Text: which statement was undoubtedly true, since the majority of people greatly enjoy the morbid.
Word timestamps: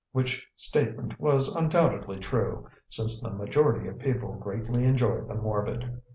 which 0.13 0.47
statement 0.55 1.19
was 1.19 1.55
undoubtedly 1.55 2.17
true, 2.17 2.67
since 2.89 3.21
the 3.21 3.29
majority 3.29 3.87
of 3.87 3.99
people 3.99 4.33
greatly 4.33 4.83
enjoy 4.83 5.21
the 5.27 5.35
morbid. 5.35 6.01